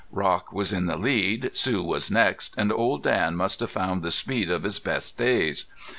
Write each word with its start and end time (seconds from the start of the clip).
Rock 0.11 0.51
was 0.51 0.73
in 0.73 0.87
the 0.87 0.97
lead. 0.97 1.51
Sue 1.55 1.83
was 1.83 2.09
next. 2.09 2.55
And 2.57 2.71
Old 2.71 3.03
Dan 3.03 3.35
must 3.35 3.59
have 3.59 3.69
found 3.69 4.01
the 4.01 4.09
speed 4.09 4.49
of 4.49 4.63
his 4.63 4.79
best 4.79 5.15
days. 5.15 5.67